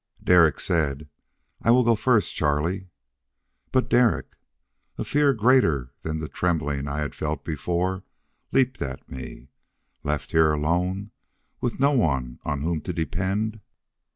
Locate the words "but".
3.71-3.87